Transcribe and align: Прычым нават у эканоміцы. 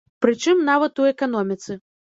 Прычым 0.25 0.63
нават 0.71 1.03
у 1.05 1.07
эканоміцы. 1.13 1.83